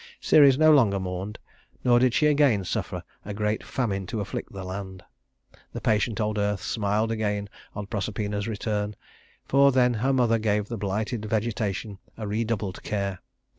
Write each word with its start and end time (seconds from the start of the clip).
Ceres 0.19 0.57
no 0.57 0.73
longer 0.73 0.99
mourned, 0.99 1.37
nor 1.83 1.99
did 1.99 2.11
she 2.15 2.25
again 2.25 2.65
suffer 2.65 3.03
a 3.23 3.35
great 3.35 3.63
famine 3.63 4.07
to 4.07 4.19
afflict 4.19 4.51
the 4.51 4.63
land. 4.63 5.03
The 5.73 5.79
patient 5.79 6.19
old 6.19 6.39
earth 6.39 6.63
smiled 6.63 7.11
again 7.11 7.49
on 7.75 7.85
Proserpina's 7.85 8.47
return, 8.47 8.95
for 9.45 9.71
then 9.71 9.93
her 9.93 10.11
mother 10.11 10.39
gave 10.39 10.69
the 10.69 10.77
blighted 10.79 11.25
vegetation 11.27 11.99
a 12.17 12.27
redoubled 12.27 12.81
care. 12.81 13.19